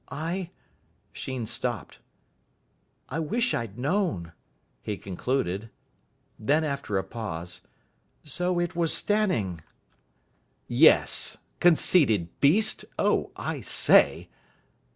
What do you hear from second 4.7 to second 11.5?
he concluded. Then, after a pause, "So it was Stanning!" "Yes,